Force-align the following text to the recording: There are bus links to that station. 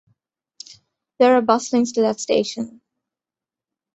There 1.19 1.35
are 1.35 1.43
bus 1.43 1.71
links 1.71 1.91
to 1.91 2.01
that 2.01 2.19
station. 2.19 2.81